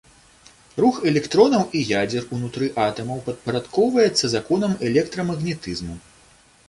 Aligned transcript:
Рух 0.83 0.95
электронаў 1.09 1.63
і 1.79 1.81
ядзер 2.01 2.23
унутры 2.37 2.69
атамаў 2.85 3.21
падпарадкоўваецца 3.29 4.25
законам 4.35 4.71
электрамагнетызму. 4.89 5.95